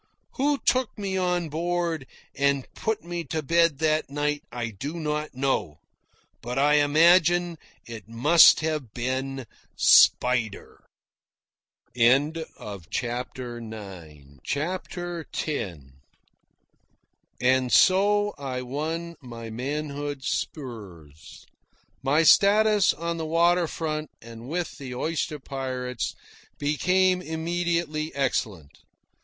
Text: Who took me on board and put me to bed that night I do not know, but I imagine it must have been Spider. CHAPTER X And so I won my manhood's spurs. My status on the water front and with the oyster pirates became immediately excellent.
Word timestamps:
Who 0.31 0.57
took 0.57 0.97
me 0.97 1.15
on 1.15 1.49
board 1.49 2.07
and 2.33 2.67
put 2.73 3.03
me 3.03 3.23
to 3.25 3.43
bed 3.43 3.77
that 3.77 4.09
night 4.09 4.41
I 4.51 4.71
do 4.71 4.95
not 4.99 5.35
know, 5.35 5.77
but 6.41 6.57
I 6.57 6.77
imagine 6.77 7.59
it 7.85 8.07
must 8.07 8.61
have 8.61 8.95
been 8.95 9.45
Spider. 9.75 10.83
CHAPTER 11.95 13.57
X 13.71 14.25
And 17.39 17.71
so 17.71 18.33
I 18.39 18.61
won 18.63 19.15
my 19.21 19.49
manhood's 19.51 20.27
spurs. 20.29 21.45
My 22.01 22.23
status 22.23 22.93
on 22.95 23.17
the 23.17 23.27
water 23.27 23.67
front 23.67 24.09
and 24.19 24.49
with 24.49 24.79
the 24.79 24.95
oyster 24.95 25.37
pirates 25.37 26.15
became 26.57 27.21
immediately 27.21 28.15
excellent. 28.15 28.79